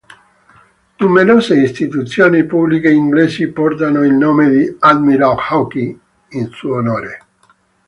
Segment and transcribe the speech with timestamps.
[0.97, 7.19] Numerose istituzioni pubbliche inglesi portano il nome di "Admiral Hawke" in suo onore.